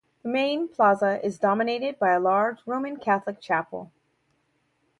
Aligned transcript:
The 0.23 0.29
main 0.29 0.67
plaza 0.67 1.23
is 1.23 1.37
dominated 1.37 1.99
by 1.99 2.13
a 2.13 2.19
large 2.19 2.57
Roman 2.65 2.97
Catholic 2.97 3.39
Chapel. 3.39 3.91